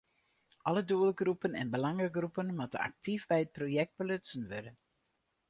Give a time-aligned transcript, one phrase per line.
[0.63, 4.75] Alle doelgroepen en belangegroepen moatte aktyf by it projekt belutsen wurde.